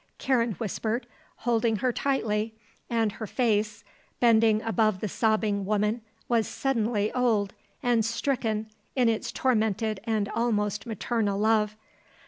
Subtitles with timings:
[0.17, 1.05] Karen whispered,
[1.35, 2.55] holding her tightly,
[2.89, 3.83] and her face,
[4.19, 10.87] bending above the sobbing woman, was suddenly old and stricken in its tormented and almost
[10.87, 11.75] maternal love.